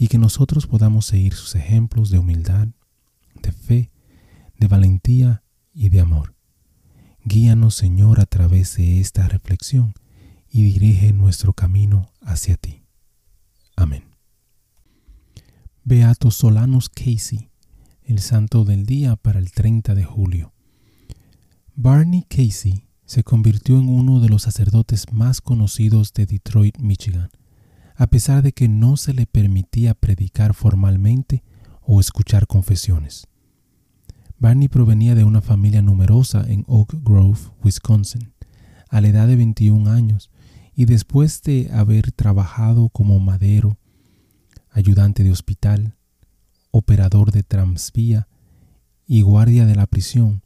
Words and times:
y 0.00 0.08
que 0.08 0.16
nosotros 0.16 0.66
podamos 0.66 1.04
seguir 1.04 1.34
sus 1.34 1.54
ejemplos 1.56 2.08
de 2.08 2.18
humildad, 2.18 2.68
de 3.42 3.52
fe, 3.52 3.90
de 4.58 4.66
valentía 4.66 5.44
y 5.74 5.90
de 5.90 6.00
amor. 6.00 6.34
Guíanos, 7.22 7.74
Señor, 7.74 8.18
a 8.18 8.24
través 8.24 8.78
de 8.78 8.98
esta 8.98 9.28
reflexión 9.28 9.92
y 10.48 10.62
dirige 10.62 11.12
nuestro 11.12 11.52
camino 11.52 12.10
hacia 12.22 12.56
ti. 12.56 12.82
Amén. 13.76 14.04
Beato 15.84 16.30
Solanos 16.30 16.88
Casey, 16.88 17.50
el 18.02 18.20
santo 18.20 18.64
del 18.64 18.86
día 18.86 19.16
para 19.16 19.38
el 19.38 19.52
30 19.52 19.94
de 19.94 20.04
julio. 20.04 20.54
Barney 21.74 22.22
Casey 22.22 22.88
se 23.04 23.22
convirtió 23.22 23.78
en 23.78 23.90
uno 23.90 24.20
de 24.20 24.30
los 24.30 24.44
sacerdotes 24.44 25.12
más 25.12 25.42
conocidos 25.42 26.14
de 26.14 26.24
Detroit, 26.24 26.78
Michigan 26.78 27.28
a 28.00 28.06
pesar 28.06 28.42
de 28.42 28.52
que 28.52 28.66
no 28.66 28.96
se 28.96 29.12
le 29.12 29.26
permitía 29.26 29.92
predicar 29.92 30.54
formalmente 30.54 31.44
o 31.82 32.00
escuchar 32.00 32.46
confesiones. 32.46 33.28
Barney 34.38 34.68
provenía 34.68 35.14
de 35.14 35.24
una 35.24 35.42
familia 35.42 35.82
numerosa 35.82 36.42
en 36.48 36.64
Oak 36.66 36.94
Grove, 37.02 37.38
Wisconsin, 37.62 38.32
a 38.88 39.02
la 39.02 39.08
edad 39.08 39.28
de 39.28 39.36
21 39.36 39.90
años, 39.90 40.30
y 40.74 40.86
después 40.86 41.42
de 41.42 41.68
haber 41.74 42.10
trabajado 42.10 42.88
como 42.88 43.20
madero, 43.20 43.76
ayudante 44.70 45.22
de 45.22 45.32
hospital, 45.32 45.94
operador 46.70 47.32
de 47.32 47.42
transvía 47.42 48.28
y 49.06 49.20
guardia 49.20 49.66
de 49.66 49.74
la 49.74 49.86
prisión, 49.86 50.42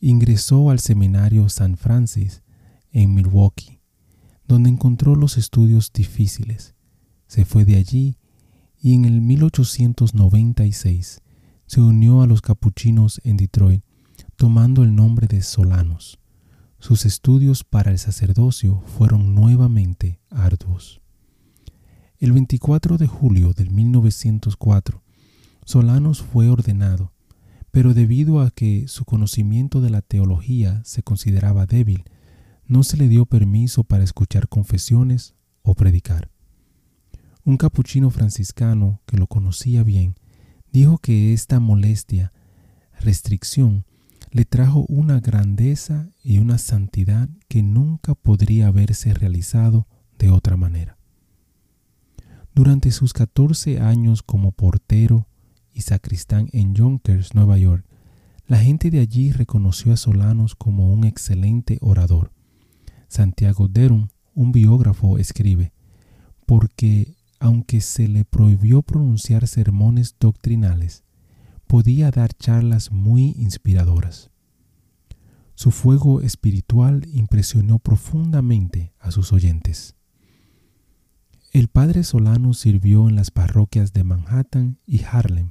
ingresó 0.00 0.68
al 0.68 0.80
seminario 0.80 1.48
San 1.48 1.76
Francis 1.76 2.42
en 2.90 3.14
Milwaukee, 3.14 3.78
donde 4.48 4.68
encontró 4.68 5.14
los 5.14 5.38
estudios 5.38 5.92
difíciles 5.92 6.74
se 7.28 7.44
fue 7.44 7.64
de 7.64 7.76
allí 7.76 8.16
y 8.80 8.94
en 8.94 9.04
el 9.04 9.20
1896 9.20 11.20
se 11.66 11.80
unió 11.80 12.22
a 12.22 12.26
los 12.26 12.40
capuchinos 12.40 13.20
en 13.24 13.36
Detroit, 13.36 13.84
tomando 14.36 14.82
el 14.82 14.94
nombre 14.94 15.26
de 15.26 15.42
Solanos. 15.42 16.18
Sus 16.78 17.04
estudios 17.04 17.64
para 17.64 17.90
el 17.90 17.98
sacerdocio 17.98 18.82
fueron 18.86 19.34
nuevamente 19.34 20.20
arduos. 20.30 21.00
El 22.18 22.32
24 22.32 22.98
de 22.98 23.06
julio 23.06 23.52
del 23.52 23.70
1904, 23.70 25.02
Solanos 25.64 26.22
fue 26.22 26.48
ordenado, 26.48 27.12
pero 27.70 27.94
debido 27.94 28.40
a 28.40 28.50
que 28.50 28.88
su 28.88 29.04
conocimiento 29.04 29.80
de 29.80 29.90
la 29.90 30.00
teología 30.00 30.82
se 30.84 31.02
consideraba 31.02 31.66
débil, 31.66 32.04
no 32.66 32.82
se 32.82 32.96
le 32.96 33.08
dio 33.08 33.26
permiso 33.26 33.84
para 33.84 34.04
escuchar 34.04 34.48
confesiones 34.48 35.34
o 35.62 35.74
predicar. 35.74 36.30
Un 37.48 37.56
capuchino 37.56 38.10
franciscano 38.10 39.00
que 39.06 39.16
lo 39.16 39.26
conocía 39.26 39.82
bien 39.82 40.16
dijo 40.70 40.98
que 40.98 41.32
esta 41.32 41.60
molestia, 41.60 42.30
restricción, 43.00 43.86
le 44.30 44.44
trajo 44.44 44.84
una 44.86 45.20
grandeza 45.20 46.10
y 46.22 46.40
una 46.40 46.58
santidad 46.58 47.30
que 47.48 47.62
nunca 47.62 48.14
podría 48.14 48.66
haberse 48.66 49.14
realizado 49.14 49.86
de 50.18 50.28
otra 50.28 50.58
manera. 50.58 50.98
Durante 52.54 52.90
sus 52.90 53.14
14 53.14 53.80
años 53.80 54.22
como 54.22 54.52
portero 54.52 55.26
y 55.72 55.80
sacristán 55.80 56.50
en 56.52 56.74
Yonkers, 56.74 57.34
Nueva 57.34 57.56
York, 57.56 57.86
la 58.46 58.58
gente 58.58 58.90
de 58.90 59.00
allí 59.00 59.32
reconoció 59.32 59.94
a 59.94 59.96
Solanos 59.96 60.54
como 60.54 60.92
un 60.92 61.04
excelente 61.04 61.78
orador. 61.80 62.30
Santiago 63.08 63.68
Derum, 63.68 64.08
un 64.34 64.52
biógrafo, 64.52 65.16
escribe, 65.16 65.72
porque 66.44 67.16
aunque 67.40 67.80
se 67.80 68.08
le 68.08 68.24
prohibió 68.24 68.82
pronunciar 68.82 69.46
sermones 69.46 70.16
doctrinales, 70.18 71.04
podía 71.66 72.10
dar 72.10 72.34
charlas 72.34 72.90
muy 72.90 73.34
inspiradoras. 73.38 74.30
Su 75.54 75.70
fuego 75.70 76.20
espiritual 76.20 77.06
impresionó 77.12 77.78
profundamente 77.78 78.92
a 79.00 79.10
sus 79.10 79.32
oyentes. 79.32 79.96
El 81.52 81.68
padre 81.68 82.04
Solano 82.04 82.54
sirvió 82.54 83.08
en 83.08 83.16
las 83.16 83.30
parroquias 83.30 83.92
de 83.92 84.04
Manhattan 84.04 84.78
y 84.86 85.02
Harlem 85.04 85.50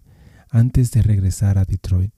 antes 0.50 0.92
de 0.92 1.02
regresar 1.02 1.58
a 1.58 1.66
Detroit, 1.66 2.14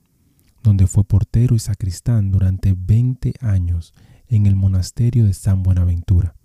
donde 0.63 0.87
fue 0.87 1.03
portero 1.03 1.55
y 1.55 1.59
sacristán 1.59 2.31
durante 2.31 2.75
20 2.77 3.33
años 3.41 3.93
en 4.27 4.45
el 4.45 4.55
monasterio 4.55 5.25
de 5.25 5.33
San 5.33 5.63
Buenaventura. 5.63 6.35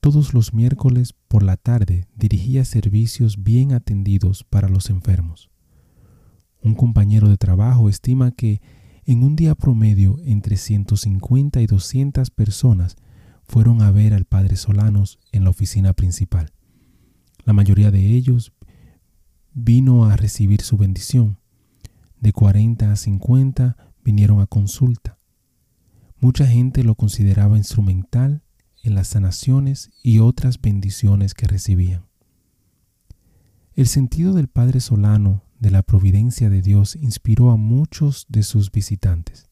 Todos 0.00 0.32
los 0.32 0.54
miércoles 0.54 1.12
por 1.26 1.42
la 1.42 1.56
tarde 1.56 2.06
dirigía 2.14 2.64
servicios 2.64 3.42
bien 3.42 3.72
atendidos 3.72 4.44
para 4.44 4.68
los 4.68 4.90
enfermos. 4.90 5.50
Un 6.62 6.76
compañero 6.76 7.28
de 7.28 7.36
trabajo 7.36 7.88
estima 7.88 8.30
que 8.30 8.60
en 9.04 9.24
un 9.24 9.34
día 9.34 9.56
promedio 9.56 10.18
entre 10.24 10.56
150 10.56 11.60
y 11.60 11.66
200 11.66 12.30
personas 12.30 12.96
fueron 13.42 13.82
a 13.82 13.90
ver 13.90 14.14
al 14.14 14.24
padre 14.24 14.56
Solanos 14.56 15.18
en 15.32 15.42
la 15.42 15.50
oficina 15.50 15.92
principal. 15.94 16.52
La 17.44 17.52
mayoría 17.52 17.90
de 17.90 18.14
ellos 18.14 18.52
vino 19.52 20.04
a 20.04 20.16
recibir 20.16 20.60
su 20.62 20.76
bendición. 20.76 21.38
De 22.20 22.32
40 22.32 22.92
a 22.92 22.96
50 22.96 23.76
vinieron 24.04 24.40
a 24.40 24.46
consulta. 24.46 25.18
Mucha 26.20 26.46
gente 26.46 26.84
lo 26.84 26.94
consideraba 26.94 27.56
instrumental 27.56 28.42
en 28.82 28.94
las 28.94 29.08
sanaciones 29.08 29.90
y 30.02 30.18
otras 30.18 30.60
bendiciones 30.60 31.34
que 31.34 31.46
recibían. 31.46 32.06
El 33.74 33.86
sentido 33.86 34.34
del 34.34 34.48
Padre 34.48 34.80
Solano 34.80 35.42
de 35.60 35.70
la 35.70 35.82
providencia 35.82 36.50
de 36.50 36.62
Dios 36.62 36.96
inspiró 36.96 37.50
a 37.50 37.56
muchos 37.56 38.26
de 38.28 38.42
sus 38.42 38.70
visitantes. 38.72 39.48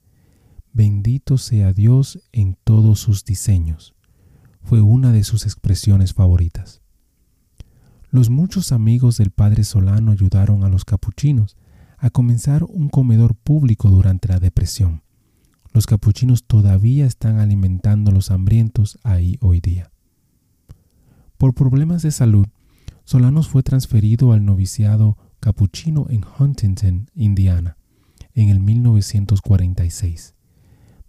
Bendito 0.73 1.39
sea 1.39 1.73
Dios 1.73 2.21
en 2.33 2.57
todos 2.65 3.01
sus 3.01 3.25
diseños, 3.25 3.95
fue 4.63 4.81
una 4.81 5.13
de 5.13 5.23
sus 5.23 5.45
expresiones 5.45 6.13
favoritas. 6.13 6.83
Los 8.11 8.31
muchos 8.31 8.73
amigos 8.73 9.17
del 9.17 9.31
Padre 9.31 9.63
Solano 9.63 10.11
ayudaron 10.11 10.65
a 10.65 10.69
los 10.69 10.85
capuchinos 10.85 11.57
a 11.99 12.11
comenzar 12.11 12.65
un 12.65 12.89
comedor 12.89 13.34
público 13.34 13.91
durante 13.91 14.29
la 14.29 14.39
depresión. 14.39 15.03
Los 15.77 15.84
capuchinos 15.84 16.45
todavía 16.45 17.05
están 17.05 17.39
alimentando 17.39 18.11
a 18.11 18.15
los 18.15 18.31
hambrientos 18.31 18.99
ahí 19.03 19.37
hoy 19.43 19.61
día. 19.61 19.91
Por 21.37 21.53
problemas 21.53 22.01
de 22.01 22.13
salud, 22.13 22.47
Solanos 23.05 23.49
fue 23.49 23.63
transferido 23.63 24.33
al 24.33 24.47
noviciado 24.47 25.19
capuchino 25.39 26.07
en 26.09 26.25
Huntington, 26.25 27.11
Indiana, 27.15 27.77
en 28.33 28.49
el 28.49 28.59
1946, 28.59 30.34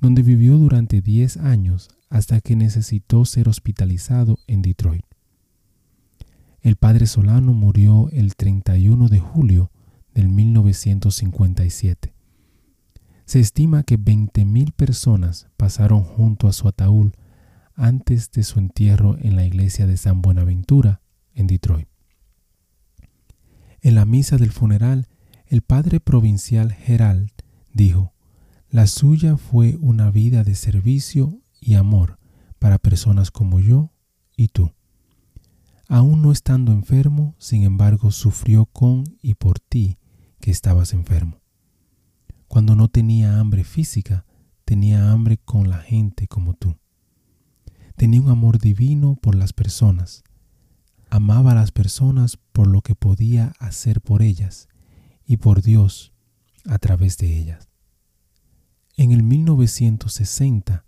donde 0.02 0.22
vivió 0.22 0.58
durante 0.58 1.02
10 1.02 1.38
años 1.38 1.88
hasta 2.10 2.42
que 2.42 2.58
necesitó 2.58 3.24
ser 3.24 3.48
hospitalizado 3.48 4.38
en 4.48 4.64
Detroit. 4.64 5.06
El 6.60 6.76
padre 6.76 7.08
Solano 7.08 7.54
murió 7.54 8.10
el 8.12 8.36
31 8.36 9.08
de 9.08 9.20
julio 9.22 9.72
del 10.14 10.28
1957 10.28 12.17
se 13.28 13.42
estima 13.42 13.84
que 13.84 14.00
20.000 14.00 14.72
personas 14.72 15.50
pasaron 15.58 16.02
junto 16.02 16.48
a 16.48 16.54
su 16.54 16.70
ataúd 16.70 17.12
antes 17.76 18.32
de 18.32 18.42
su 18.44 18.58
entierro 18.58 19.18
en 19.20 19.36
la 19.36 19.46
iglesia 19.46 19.86
de 19.86 19.98
San 19.98 20.22
Buenaventura, 20.22 21.02
en 21.34 21.46
Detroit. 21.48 21.90
En 23.82 23.96
la 23.96 24.06
misa 24.06 24.38
del 24.38 24.52
funeral, 24.52 25.10
el 25.46 25.62
padre 25.62 26.00
provincial 26.00 26.72
Gerald 26.72 27.30
dijo, 27.74 28.14
la 28.70 28.88
suya 28.88 29.36
fue 29.36 29.76
una 29.82 30.10
vida 30.10 30.46
de 30.46 30.56
servicio 30.56 31.42
y 31.60 31.76
amor 31.76 32.20
para 32.60 32.78
personas 32.80 33.30
como 33.30 33.60
yo 33.60 33.92
y 34.38 34.48
tú. 34.48 34.72
Aún 35.90 36.22
no 36.22 36.32
estando 36.32 36.72
enfermo, 36.72 37.36
sin 37.40 37.64
embargo, 37.64 38.12
sufrió 38.12 38.68
con 38.68 39.04
y 39.22 39.34
por 39.34 39.60
ti 39.60 39.98
que 40.40 40.50
estabas 40.50 40.94
enfermo. 40.94 41.42
Cuando 42.58 42.76
no 42.76 42.88
tenía 42.88 43.40
hambre 43.40 43.64
física, 43.64 44.26
tenía 44.66 45.12
hambre 45.12 45.38
con 45.38 45.70
la 45.70 45.78
gente 45.78 46.28
como 46.28 46.56
tú. 46.56 46.76
Tenía 47.96 48.20
un 48.20 48.32
amor 48.32 48.58
divino 48.58 49.16
por 49.22 49.36
las 49.36 49.54
personas. 49.54 50.24
Amaba 51.12 51.52
a 51.52 51.54
las 51.54 51.72
personas 51.72 52.40
por 52.54 52.66
lo 52.66 52.82
que 52.82 52.96
podía 52.96 53.54
hacer 53.60 54.02
por 54.02 54.24
ellas 54.24 54.70
y 55.24 55.38
por 55.38 55.62
Dios 55.62 56.14
a 56.66 56.80
través 56.80 57.20
de 57.20 57.38
ellas. 57.38 57.70
En 58.96 59.12
el 59.12 59.22
1960 59.22 60.84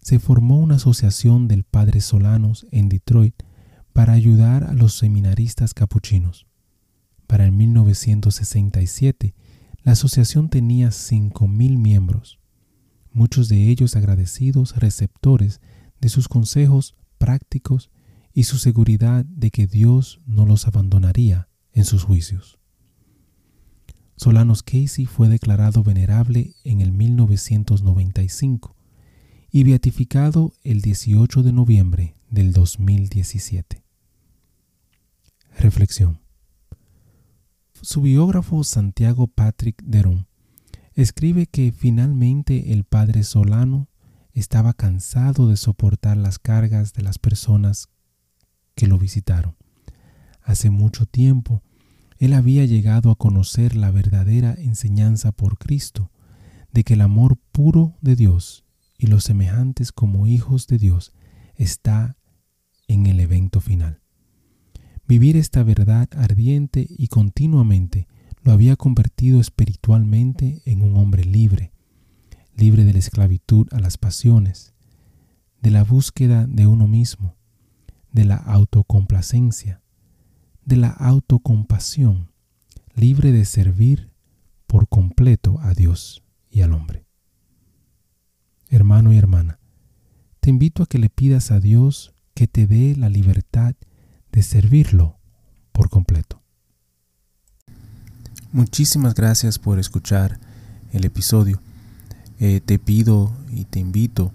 se 0.00 0.18
formó 0.18 0.58
una 0.58 0.74
asociación 0.74 1.46
del 1.46 1.62
Padre 1.62 2.00
Solanos 2.00 2.66
en 2.72 2.88
Detroit 2.88 3.44
para 3.92 4.14
ayudar 4.14 4.64
a 4.64 4.72
los 4.72 4.94
seminaristas 4.94 5.72
capuchinos. 5.72 6.48
Para 7.28 7.44
el 7.44 7.52
1967, 7.52 9.36
la 9.86 9.92
asociación 9.92 10.48
tenía 10.48 10.88
5.000 10.88 11.78
miembros, 11.78 12.40
muchos 13.12 13.48
de 13.48 13.68
ellos 13.68 13.94
agradecidos 13.94 14.74
receptores 14.74 15.60
de 16.00 16.08
sus 16.08 16.26
consejos 16.26 16.96
prácticos 17.18 17.92
y 18.32 18.42
su 18.42 18.58
seguridad 18.58 19.24
de 19.26 19.52
que 19.52 19.68
Dios 19.68 20.20
no 20.26 20.44
los 20.44 20.66
abandonaría 20.66 21.48
en 21.72 21.84
sus 21.84 22.02
juicios. 22.02 22.58
Solanos 24.16 24.64
Casey 24.64 25.06
fue 25.06 25.28
declarado 25.28 25.84
venerable 25.84 26.56
en 26.64 26.80
el 26.80 26.90
1995 26.90 28.74
y 29.52 29.62
beatificado 29.62 30.52
el 30.64 30.80
18 30.80 31.44
de 31.44 31.52
noviembre 31.52 32.16
del 32.28 32.52
2017. 32.52 33.84
Reflexión. 35.60 36.25
Su 37.86 38.00
biógrafo 38.00 38.64
Santiago 38.64 39.28
Patrick 39.28 39.80
Derón 39.84 40.26
escribe 40.94 41.46
que 41.46 41.70
finalmente 41.70 42.72
el 42.72 42.82
padre 42.82 43.22
Solano 43.22 43.88
estaba 44.32 44.72
cansado 44.72 45.48
de 45.48 45.56
soportar 45.56 46.16
las 46.16 46.40
cargas 46.40 46.94
de 46.94 47.04
las 47.04 47.20
personas 47.20 47.88
que 48.74 48.88
lo 48.88 48.98
visitaron. 48.98 49.54
Hace 50.42 50.68
mucho 50.68 51.06
tiempo 51.06 51.62
él 52.18 52.32
había 52.32 52.64
llegado 52.64 53.12
a 53.12 53.14
conocer 53.14 53.76
la 53.76 53.92
verdadera 53.92 54.56
enseñanza 54.58 55.30
por 55.30 55.56
Cristo, 55.56 56.10
de 56.72 56.82
que 56.82 56.94
el 56.94 57.02
amor 57.02 57.38
puro 57.52 57.94
de 58.00 58.16
Dios 58.16 58.64
y 58.98 59.06
los 59.06 59.22
semejantes 59.22 59.92
como 59.92 60.26
hijos 60.26 60.66
de 60.66 60.78
Dios 60.78 61.12
está 61.54 62.16
en 62.88 63.06
el 63.06 63.20
evento 63.20 63.60
final. 63.60 64.00
Vivir 65.08 65.36
esta 65.36 65.62
verdad 65.62 66.08
ardiente 66.16 66.86
y 66.88 67.08
continuamente 67.08 68.08
lo 68.42 68.52
había 68.52 68.74
convertido 68.74 69.40
espiritualmente 69.40 70.62
en 70.64 70.82
un 70.82 70.96
hombre 70.96 71.24
libre, 71.24 71.72
libre 72.56 72.84
de 72.84 72.92
la 72.92 72.98
esclavitud 72.98 73.68
a 73.70 73.78
las 73.78 73.98
pasiones, 73.98 74.74
de 75.62 75.70
la 75.70 75.84
búsqueda 75.84 76.46
de 76.46 76.66
uno 76.66 76.88
mismo, 76.88 77.36
de 78.10 78.24
la 78.24 78.36
autocomplacencia, 78.36 79.80
de 80.64 80.76
la 80.76 80.90
autocompasión, 80.90 82.32
libre 82.96 83.30
de 83.30 83.44
servir 83.44 84.10
por 84.66 84.88
completo 84.88 85.60
a 85.60 85.74
Dios 85.74 86.24
y 86.50 86.62
al 86.62 86.72
hombre. 86.72 87.06
Hermano 88.68 89.12
y 89.12 89.18
hermana, 89.18 89.60
te 90.40 90.50
invito 90.50 90.82
a 90.82 90.86
que 90.86 90.98
le 90.98 91.10
pidas 91.10 91.52
a 91.52 91.60
Dios 91.60 92.12
que 92.34 92.48
te 92.48 92.66
dé 92.66 92.96
la 92.96 93.08
libertad 93.08 93.76
de 94.36 94.42
servirlo 94.42 95.16
por 95.72 95.88
completo. 95.88 96.42
Muchísimas 98.52 99.14
gracias 99.14 99.58
por 99.58 99.78
escuchar 99.78 100.38
el 100.92 101.06
episodio. 101.06 101.58
Eh, 102.38 102.60
te 102.62 102.78
pido 102.78 103.32
y 103.50 103.64
te 103.64 103.80
invito 103.80 104.32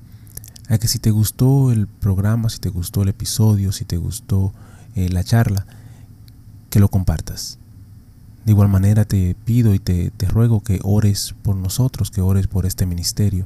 a 0.69 0.80
que 0.80 0.88
si 0.88 0.98
te 0.98 1.12
gustó 1.12 1.71
el 1.71 1.86
programa, 1.86 2.50
si 2.50 2.57
te 2.57 2.69
gustó 2.69 3.03
el 3.03 3.09
episodio, 3.09 3.71
si 3.71 3.86
te 3.86 3.98
gustó 3.98 4.53
eh, 4.95 5.09
la 5.09 5.24
charla, 5.24 5.68
que 6.71 6.80
lo 6.80 6.88
compartas. 6.88 7.59
De 8.44 8.53
igual 8.53 8.69
manera 8.69 9.06
te 9.06 9.36
pido 9.45 9.75
y 9.75 9.77
te, 9.77 10.09
te 10.09 10.25
ruego 10.27 10.62
que 10.62 10.80
ores 10.81 11.36
por 11.44 11.56
nosotros, 11.56 12.09
que 12.09 12.21
ores 12.21 12.48
por 12.48 12.65
este 12.65 12.88
ministerio. 12.88 13.45